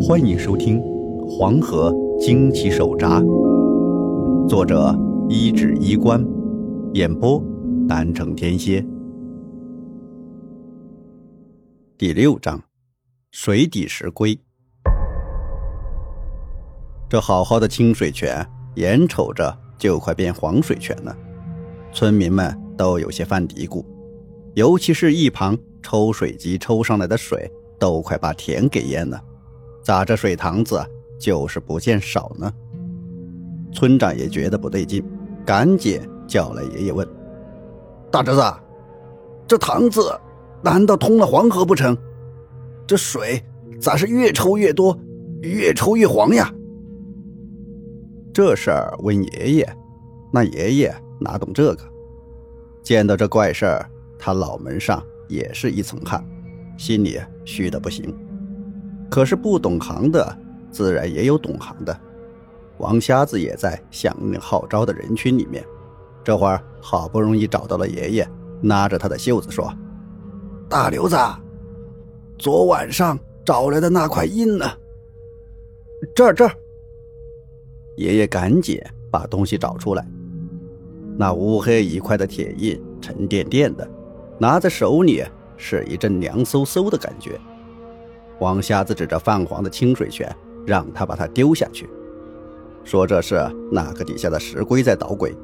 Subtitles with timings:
[0.00, 0.80] 欢迎收听
[1.26, 3.20] 《黄河惊奇手札》，
[4.48, 4.96] 作者
[5.28, 6.24] 一指衣冠，
[6.94, 7.42] 演播
[7.88, 8.84] 南城天蝎。
[11.98, 12.62] 第六章：
[13.32, 14.38] 水底石龟。
[17.08, 21.14] 这好好的清水泉，眼瞅着就快变黄水泉了，
[21.92, 23.84] 村民们都有些犯嘀咕，
[24.54, 29.20] 尤其是一旁抽水机抽上来的水，都快把田给淹了。
[29.82, 30.84] 咋这水塘子
[31.18, 32.52] 就是不见少呢？
[33.72, 35.04] 村长也觉得不对劲，
[35.44, 37.06] 赶紧叫来爷爷问
[38.10, 38.42] ：“大侄子，
[39.46, 40.18] 这塘子
[40.62, 41.96] 难道通了黄河不成？
[42.86, 43.42] 这水
[43.80, 44.98] 咋是越抽越多，
[45.42, 46.52] 越抽越黄呀？”
[48.32, 49.76] 这事儿问爷爷，
[50.32, 51.82] 那爷爷哪懂这个？
[52.82, 56.24] 见到这怪事儿，他脑门上也是一层汗，
[56.78, 58.16] 心里虚的不行。
[59.10, 60.38] 可是不懂行的，
[60.70, 61.98] 自然也有懂行的。
[62.78, 65.64] 王瞎子也在响应号召的人群里面。
[66.22, 68.28] 这会儿好不容易找到了爷爷，
[68.62, 69.72] 拉着他的袖子说
[70.68, 71.16] ：“大刘子，
[72.36, 74.66] 昨晚上找来的那块印呢？
[76.14, 76.52] 这儿这儿。”
[77.96, 78.80] 爷爷赶紧
[79.10, 80.06] 把东西找出来。
[81.16, 83.88] 那乌黑一块的铁印，沉甸甸的，
[84.38, 85.24] 拿在手里
[85.56, 87.40] 是一阵凉飕飕的感觉。
[88.40, 90.34] 王瞎子指着泛黄的清水泉，
[90.66, 91.88] 让他把它丢下去，
[92.84, 95.34] 说：“这是那个底下的石龟在捣鬼，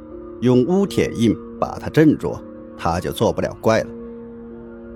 [0.41, 2.37] 用乌铁印把它镇住，
[2.77, 3.89] 他就做不了怪了。”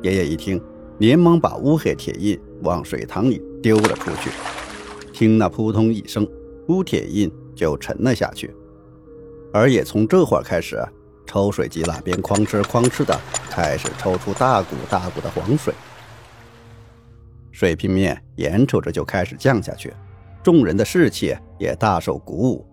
[0.02, 0.62] 爷爷一听，
[0.98, 4.30] 连忙把乌黑铁印往水塘里丢了出去。
[5.12, 6.24] 听那扑通一声，
[6.68, 8.54] 乌铁印就沉了下去。
[9.52, 10.80] 而也从这会儿开始，
[11.26, 13.18] 抽水机那边哐哧哐哧的
[13.50, 15.74] 开始抽出大股大股的黄水。
[17.58, 19.92] 水平面眼瞅着就开始降下去，
[20.44, 22.64] 众人的士气也大受鼓舞。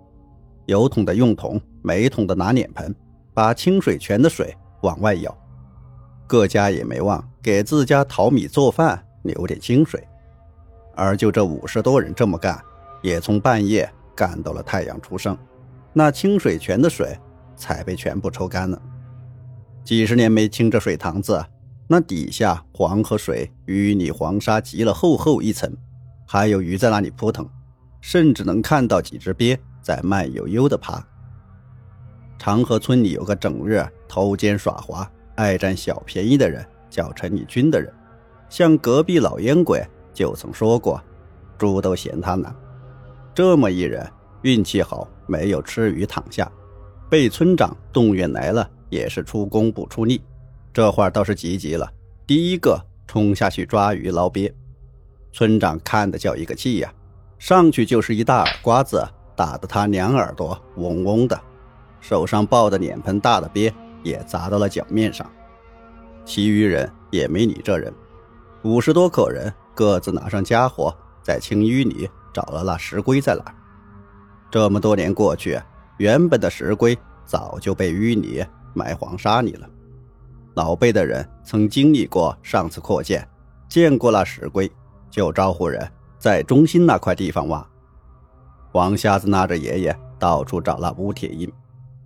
[0.68, 2.96] 有桶的用桶，没桶的拿脸盆，
[3.34, 5.36] 把清水泉的水往外舀。
[6.28, 10.08] 各家也没忘给自家淘米做饭留点清水。
[10.94, 12.64] 而就这五十多人这么干，
[13.02, 15.36] 也从半夜干到了太阳出生，
[15.94, 17.18] 那清水泉的水
[17.56, 18.80] 才被全部抽干了。
[19.84, 21.44] 几十年没清这水塘子。
[21.88, 25.72] 那底下黄河水淤泥黄沙积了厚厚一层，
[26.26, 27.48] 还有鱼在那里扑腾，
[28.02, 31.06] 甚至能看到几只鳖在慢悠悠地爬。
[32.40, 37.94] 长河村里有个整日偷奸耍滑、爱占小便宜的人，叫陈立军的人，
[38.50, 41.02] 像隔壁老烟鬼就曾说过
[41.58, 42.54] ：“猪都嫌他难。”
[43.34, 44.06] 这么一人
[44.42, 46.52] 运气好，没有吃鱼躺下，
[47.10, 50.20] 被村长动员来了，也是出工不出力。
[50.76, 51.90] 这会儿倒是急急了，
[52.28, 52.78] 第一个
[53.08, 54.54] 冲下去抓鱼捞鳖。
[55.32, 56.94] 村长看的叫一个气呀，
[57.40, 59.02] 上去就是一大耳刮子，
[59.38, 61.42] 打得他两耳朵嗡嗡的，
[62.02, 65.26] 手上抱的脸盆大的鳖也砸到了脚面上。
[66.26, 67.94] 其余人也没理这人，
[68.64, 70.94] 五十多口人各自拿上家伙，
[71.24, 73.46] 在青淤里找了那石龟在哪。
[74.52, 75.58] 这么多年过去，
[76.00, 79.70] 原本的石龟早就被淤泥埋黄沙里了。
[80.56, 83.28] 老辈的人曾经历过上次扩建，
[83.68, 84.72] 见过那石龟，
[85.12, 85.86] 就招呼人
[86.18, 87.66] 在中心那块地方挖。
[88.72, 91.52] 王瞎子拉着爷爷到处找那乌铁印，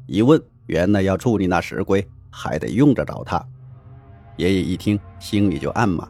[0.07, 3.43] 一问，原来要处理那石龟，还得用着着它。
[4.37, 6.07] 爷爷一听，心里就暗骂：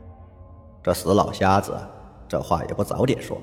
[0.81, 1.75] 这死老瞎子，
[2.25, 3.37] 这话也不早点说，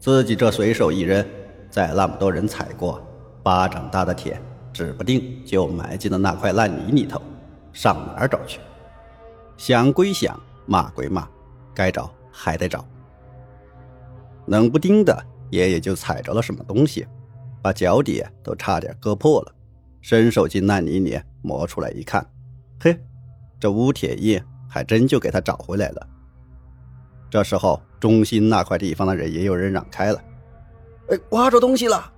[0.00, 1.24] 自己这随手一扔，
[1.70, 3.00] 在那么多人踩过，
[3.44, 4.40] 巴掌大的铁，
[4.72, 7.22] 指不定就埋进了那块烂泥里头。
[7.74, 8.58] 上哪儿找去？
[9.58, 11.28] 想归想，骂归骂，
[11.74, 12.86] 该找还得找。
[14.46, 17.06] 冷不丁的，爷爷就踩着了什么东西，
[17.60, 19.54] 把脚底都差点割破了。
[20.00, 22.24] 伸手进烂泥里磨出来一看，
[22.80, 22.98] 嘿，
[23.58, 26.08] 这乌铁印还真就给他找回来了。
[27.30, 30.22] 这时候，中心那块地方的人也有人让开了。
[31.08, 32.12] 哎，挖着东西了！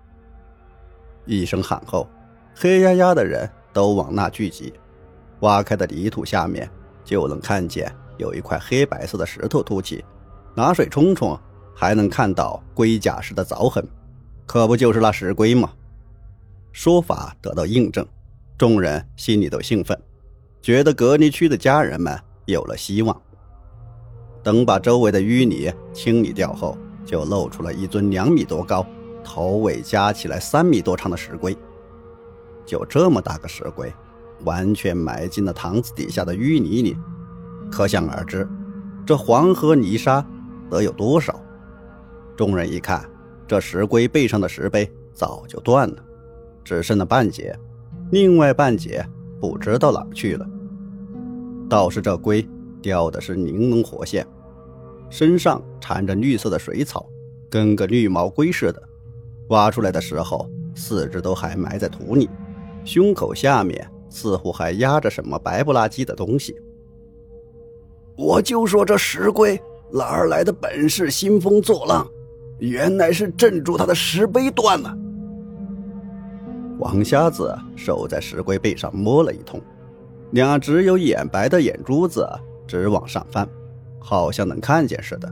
[1.25, 2.09] 一声喊后，
[2.55, 4.75] 黑压压的人都往那聚集。
[5.41, 6.69] 挖开的泥土下面，
[7.05, 10.05] 就能看见有一块黑白色的石头凸起，
[10.55, 11.39] 拿水冲冲，
[11.75, 13.87] 还能看到龟甲似的凿痕，
[14.47, 15.71] 可不就是那石龟吗？
[16.73, 18.07] 说法得到印证，
[18.59, 19.99] 众人心里都兴奋，
[20.61, 23.21] 觉得隔离区的家人们有了希望。
[24.43, 28.87] 等把周围的淤泥清理掉后，就露出了一尊两米多高、
[29.25, 31.57] 头尾加起来三米多长的石龟。
[32.65, 33.93] 就这么大个石龟。
[34.45, 36.97] 完全埋进了塘子底下的淤泥里，
[37.71, 38.49] 可想而知，
[39.05, 40.25] 这黄河泥沙
[40.71, 41.41] 得有多少？
[42.37, 43.09] 众人一看，
[43.49, 45.97] 这石龟背上的石碑早就断了，
[46.63, 47.59] 只剩了半截，
[48.11, 49.05] 另外半截
[49.41, 50.47] 不知道哪去了。
[51.69, 52.47] 倒是这龟
[52.83, 54.27] 雕的是玲珑活现，
[55.11, 57.09] 身上缠着绿色的水草，
[57.49, 58.83] 跟个绿毛龟似的。
[59.49, 62.29] 挖出来的时候，四肢都还埋在土里，
[62.85, 66.57] 胸口下面似乎还压着什么白不拉几的东西。
[68.17, 69.61] 我就说这石龟
[69.93, 72.09] 哪儿来的本事，兴风作浪，
[72.59, 74.97] 原来是镇住他的石碑断了。
[76.79, 79.61] 王瞎子手在石龟背上摸了一通，
[80.31, 82.27] 两只有眼白的眼珠子
[82.67, 83.47] 直往上翻，
[83.99, 85.31] 好像能看见似的。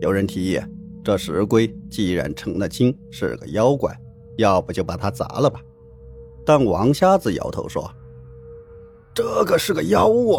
[0.00, 0.58] 有人提议，
[1.04, 3.94] 这石龟既然成了精，是个妖怪，
[4.38, 5.60] 要不就把它砸了吧？
[6.48, 7.92] 但王瞎子摇头说
[9.12, 10.38] ：“这个是个妖物。”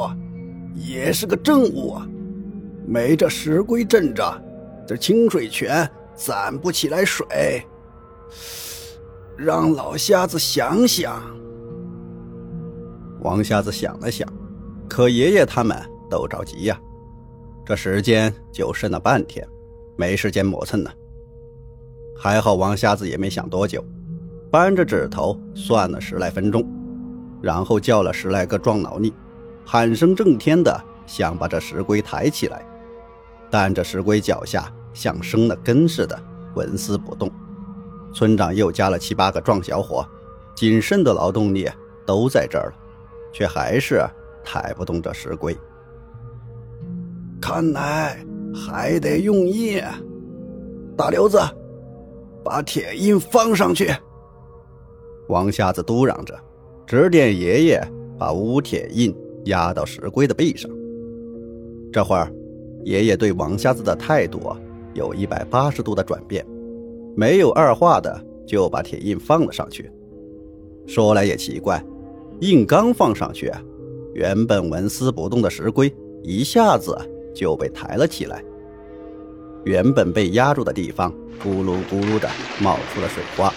[0.74, 1.98] 也是个正物，
[2.88, 4.24] 没这石龟镇着，
[4.88, 7.64] 这清水泉攒不起来水。
[9.38, 11.22] 让老瞎子想想。
[13.20, 14.28] 王瞎子想了想，
[14.88, 15.78] 可爷爷他们
[16.10, 16.80] 都着急呀，
[17.66, 19.46] 这时间就剩了半天，
[19.96, 20.90] 没时间磨蹭呢。
[22.18, 23.84] 还好王瞎子也没想多久，
[24.52, 26.68] 扳着指头算了十来分钟，
[27.42, 29.14] 然后叫了十来个壮劳力。
[29.66, 32.66] 喊声震天的想把这石龟抬起来，
[33.52, 36.20] 但这石龟脚下像生了根似的，
[36.56, 37.30] 纹丝不动。
[38.12, 40.04] 村长又加了七八个壮小伙，
[40.56, 41.70] 仅剩的劳动力
[42.08, 42.76] 都在这儿了，
[43.32, 44.04] 却还是
[44.44, 45.56] 抬不动这石龟。
[47.40, 48.18] 看来
[48.54, 49.84] 还得用力。
[50.98, 51.40] 大刘子，
[52.44, 53.94] 把铁印放上去。
[55.30, 56.38] 王瞎子嘟嚷着，
[56.86, 57.82] 指点爷爷
[58.18, 59.16] 把乌铁印。
[59.46, 60.70] 压到石龟的背上。
[61.94, 62.32] 这会儿，
[62.84, 64.54] 爷爷对王瞎子的态度，
[64.94, 66.46] 有一百八十度的转变，
[67.16, 69.90] 没有二话的就把铁印放了上去。
[70.86, 71.84] 说来也奇怪，
[72.42, 73.50] 印刚放上去，
[74.14, 75.92] 原本纹丝不动的石龟
[76.22, 76.96] 一下子
[77.34, 78.44] 就被抬了起来。
[79.64, 81.12] 原本被压住的地方，
[81.42, 82.30] 咕噜咕噜的
[82.62, 83.52] 冒出了水花。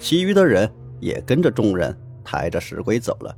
[0.00, 0.68] 其余的人
[1.00, 3.36] 也跟着众人抬着石龟走了。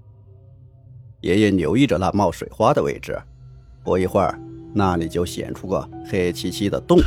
[1.20, 3.20] 爷爷留意着那冒水花的位置，
[3.84, 4.38] 不一会儿，
[4.72, 6.98] 那里就显出个黑漆漆的洞，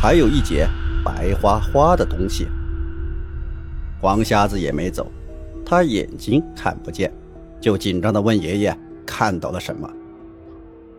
[0.00, 0.68] 还有一截
[1.04, 2.46] 白花花的东西。
[4.00, 5.10] 黄瞎子也没走，
[5.64, 7.12] 他眼睛看不见，
[7.60, 9.88] 就紧张地问爷爷看到了什么。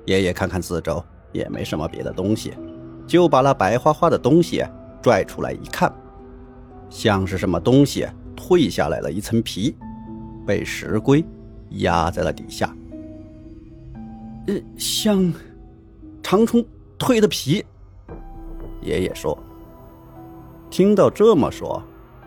[0.05, 2.53] 爷爷看看四周，也没什么别的东西，
[3.05, 4.63] 就把那白花花的东西
[5.01, 5.93] 拽出来一看，
[6.89, 8.07] 像是什么东西
[8.43, 9.75] 褪下来了一层皮，
[10.45, 11.23] 被石龟。
[11.77, 12.71] 压在了底下，
[14.45, 15.33] 呃，像
[16.21, 16.63] 长虫
[16.99, 17.65] 蜕的皮。
[18.79, 19.35] 爷爷说
[20.69, 21.81] ：“听到这么说，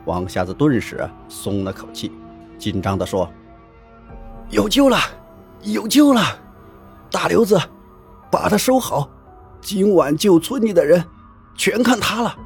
[0.05, 2.11] 王瞎子顿时松了口气，
[2.59, 3.31] 紧张的说
[4.51, 4.99] ：‘有救了，
[5.63, 6.21] 有救了！
[7.09, 7.57] 大刘子，
[8.33, 9.09] 把它收好，
[9.61, 11.05] 今晚救村里的人，
[11.55, 12.37] 全看他了。’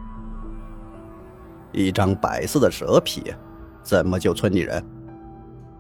[1.72, 3.32] 一张白色的蛇皮，
[3.82, 4.84] 怎么救村里人？”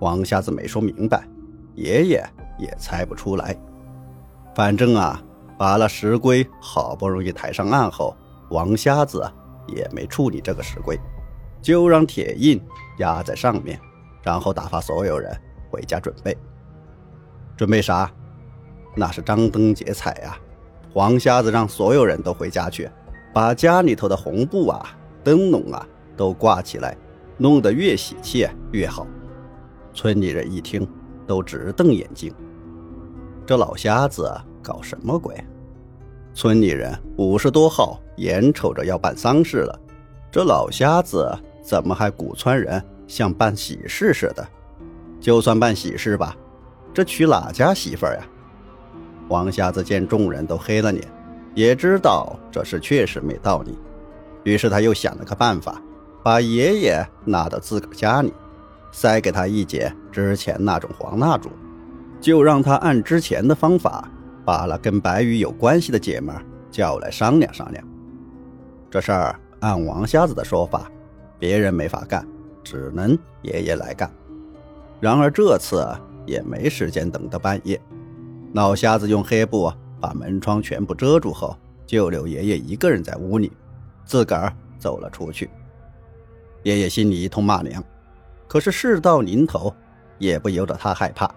[0.00, 1.26] 王瞎子没说明白，
[1.74, 2.24] 爷爷
[2.58, 3.56] 也猜不出来。
[4.54, 5.22] 反正啊，
[5.58, 8.16] 把那石龟好不容易抬上岸后，
[8.50, 9.22] 王瞎子
[9.68, 10.98] 也没处理这个石龟，
[11.60, 12.60] 就让铁印
[12.98, 13.78] 压在上面，
[14.22, 15.30] 然后打发所有人
[15.70, 16.36] 回家准备。
[17.56, 18.10] 准备啥？
[18.96, 20.36] 那是张灯结彩呀！
[20.92, 22.90] 黄瞎子让所有人都回家去，
[23.32, 26.96] 把家里头的红布啊、灯笼啊都挂起来，
[27.40, 29.06] 弄得越喜气越好。
[29.94, 30.86] 村里人一听，
[31.26, 32.30] 都直瞪眼睛。
[33.46, 34.30] 这老瞎子
[34.62, 35.34] 搞什么鬼？
[36.34, 39.80] 村里人五十多号，眼瞅着要办丧事了，
[40.30, 44.46] 这老瞎子怎么还鼓村人像办喜事似的？
[45.18, 46.36] 就算办喜事吧，
[46.92, 48.20] 这娶哪家媳妇呀？
[49.28, 51.02] 王瞎子见众人都黑了脸，
[51.54, 53.78] 也知道这事确实没道理，
[54.44, 55.82] 于是他又想了个办法，
[56.22, 58.32] 把爷爷拉到自个家里。
[58.92, 61.48] 塞给他一截之前那种黄蜡烛，
[62.20, 64.10] 就让他按之前的方法，
[64.44, 66.34] 把那跟白羽有关系的姐们
[66.72, 67.84] 叫来商量商量。
[68.90, 70.90] 这事儿按王瞎子的说法，
[71.38, 72.26] 别人没法干，
[72.64, 74.12] 只能爷爷来干。
[74.98, 75.86] 然而这次
[76.26, 77.80] 也没时间等到半夜，
[78.54, 83.52] 老瞎子用黑布把门窗全部遮住后，就留爷爷一个人在屋里，
[84.04, 85.48] 自个儿走了出去。
[86.62, 87.82] 爷爷心里一通骂娘。
[88.46, 89.72] 可是事到临头，
[90.18, 91.32] 也不由得他害怕。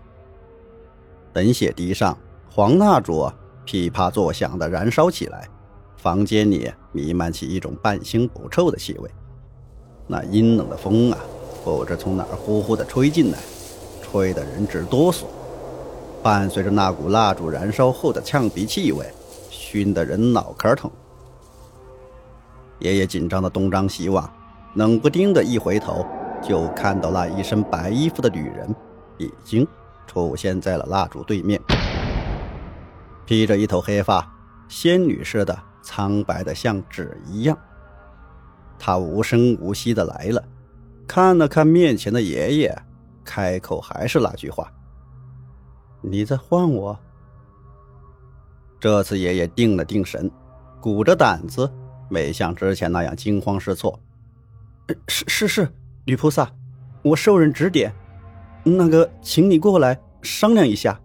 [1.31, 2.17] 等血滴上，
[2.49, 3.31] 黄蜡烛
[3.65, 5.47] 噼啪作响的燃烧起来，
[5.95, 9.09] 房间里弥漫起一种半腥不臭的气味，
[10.07, 11.17] 那阴冷的风啊，
[11.63, 13.37] 不知从哪儿呼呼地吹进来，
[14.01, 15.23] 吹得人直哆嗦。
[16.21, 19.05] 伴随着那股蜡烛燃烧后的呛鼻气味，
[19.49, 20.89] 熏得人脑壳疼。
[22.79, 24.31] 爷爷紧张的东张西望，
[24.75, 26.05] 冷不丁的一回头，
[26.41, 28.75] 就看到那一身白衣服的女人
[29.17, 29.67] 已经
[30.07, 31.61] 出现在了蜡烛对面，
[33.25, 34.27] 披着一头黑发，
[34.67, 37.57] 仙女似的，苍白的像纸一样。
[38.79, 40.43] 她无声无息的来了，
[41.07, 42.75] 看了看面前的爷爷，
[43.23, 44.71] 开口还是那句话
[46.01, 46.97] ：“你在唤我。”
[48.81, 50.29] 这次爷爷定了定神，
[50.81, 51.71] 鼓着胆子。
[52.09, 53.97] 没像之前那样惊慌失措。
[55.07, 55.73] 是是是，
[56.05, 56.51] 女菩萨，
[57.03, 57.93] 我受人指点，
[58.63, 60.99] 那个，请你过来商量一下。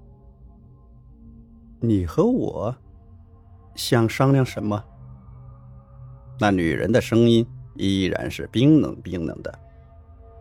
[1.80, 2.74] 你和我
[3.76, 4.82] 想商量什么？
[6.40, 9.58] 那女人的声音依然是冰冷冰冷的，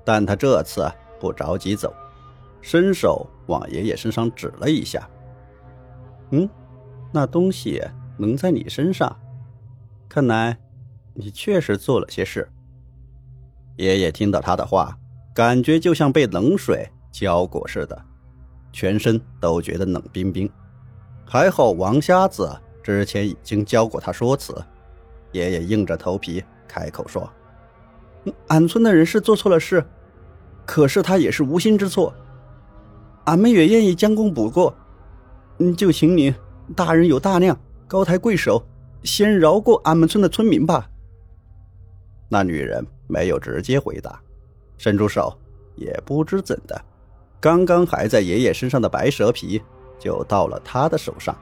[0.03, 1.93] 但她这次不着急走，
[2.61, 5.07] 伸手往爷爷身上指了一下。
[6.31, 6.49] 嗯，
[7.11, 7.81] 那东西
[8.17, 9.15] 能在你身上？
[10.09, 10.57] 看来，
[11.13, 12.49] 你确实做了些事。
[13.77, 14.97] 爷爷听到他的话，
[15.33, 17.99] 感觉就像被冷水浇过似的，
[18.71, 20.49] 全身都觉得冷冰冰。
[21.25, 22.49] 还好王瞎子
[22.83, 24.55] 之前已经教过他说辞。
[25.31, 27.29] 爷爷硬着头皮开口说
[28.47, 29.85] ：“俺村的人是做错了事，
[30.65, 32.13] 可是他也是无心之错。
[33.25, 34.75] 俺们也愿意将功补过。
[35.59, 36.33] 嗯，就请你
[36.75, 38.63] 大人有大量，高抬贵手。”
[39.03, 40.89] 先饶过俺们村的村民吧。
[42.27, 44.21] 那女人没有直接回答，
[44.77, 45.35] 伸出手，
[45.75, 46.79] 也不知怎的，
[47.39, 49.61] 刚刚还在爷爷身上的白蛇皮
[49.97, 51.35] 就到了他的手上。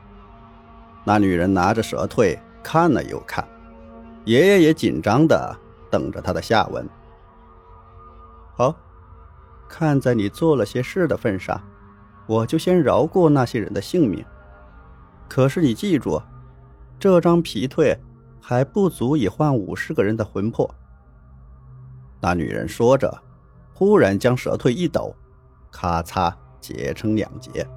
[1.03, 3.47] 那女人拿着蛇蜕看了又看，
[4.23, 5.55] 爷爷也紧张的
[5.91, 6.87] 等着他的下文。
[8.55, 8.75] 好，
[9.67, 11.61] 看在你做了些事的份上，
[12.27, 14.23] 我就先饶过那些人的性命。
[15.27, 16.21] 可是你记住。
[16.97, 17.95] 这张皮蜕
[18.39, 20.73] 还不足以换五十个人的魂魄。
[22.19, 23.21] 那女人说着，
[23.73, 25.15] 忽然将蛇蜕一抖，
[25.71, 27.67] 咔嚓截成两截。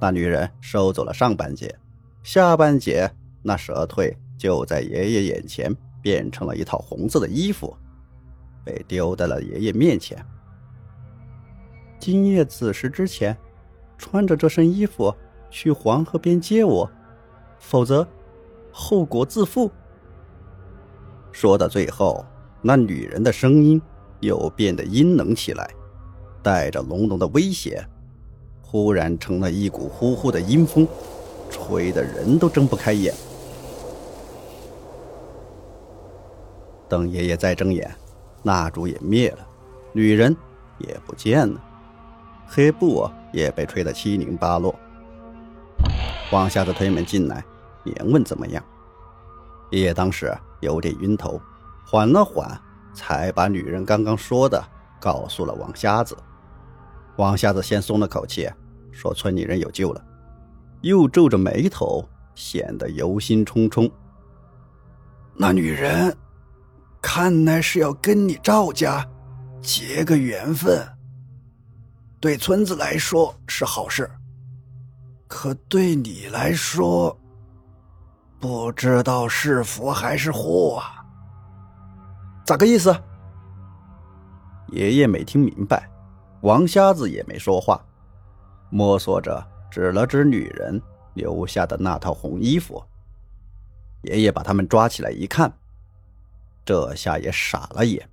[0.00, 1.74] 那女人收走了上半截，
[2.22, 3.10] 下半截
[3.42, 7.76] 那蛇蜕就在爷爷眼前变成了一套红色的衣服，
[8.64, 10.24] 被丢在了爷爷面前。
[11.98, 13.36] 今夜子时之前，
[13.96, 15.14] 穿着这身衣服
[15.50, 16.88] 去黄河边接我。
[17.58, 18.06] 否则，
[18.70, 19.68] 后果自负。
[21.32, 22.24] 说到最后，
[22.68, 23.80] 那女人的声音
[24.20, 25.70] 又变得阴冷起来，
[26.42, 27.82] 带着浓浓的威胁，
[28.60, 30.86] 忽然成了一股呼呼的阴风，
[31.48, 33.14] 吹得人都睁不开眼。
[36.90, 37.90] 等爷爷再睁眼，
[38.42, 39.38] 蜡烛也灭了，
[39.94, 40.36] 女人
[40.76, 41.58] 也不见了，
[42.46, 44.78] 黑布也被吹得七零八落。
[46.32, 47.42] 往下的推门进来，
[47.84, 48.62] 连问怎么样。
[49.70, 51.40] 爷爷当时有点晕头，
[51.90, 52.46] 缓了缓，
[52.92, 54.62] 才把女人刚刚说的
[55.00, 56.14] 告诉了王瞎子。
[57.16, 58.46] 王瞎子先松了口气，
[58.92, 60.04] 说村里人有救了，
[60.82, 63.90] 又皱着眉头，显得忧心忡忡。
[65.34, 66.14] 那女人，
[67.00, 69.02] 看来是要跟你赵家
[69.62, 70.86] 结个缘分，
[72.20, 74.10] 对村子来说是好事。
[75.26, 77.18] 可对你来说，
[78.38, 80.97] 不知道是福还是祸啊？
[82.48, 82.96] 咋个意思？
[84.68, 85.86] 爷爷没听明白，
[86.40, 87.78] 王瞎子也没说话，
[88.70, 90.80] 摸索着指了指女人
[91.12, 92.82] 留下的那套红衣服。
[94.04, 95.52] 爷爷把他们抓起来一看，
[96.64, 98.08] 这下也傻了眼。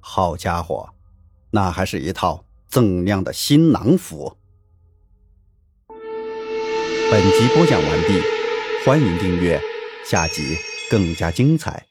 [0.00, 0.88] 好家伙，
[1.50, 4.34] 那还是一套锃亮的新郎服。
[7.10, 8.22] 本集播讲完毕，
[8.86, 9.60] 欢迎订阅，
[10.06, 10.56] 下集
[10.90, 11.84] 更加精彩。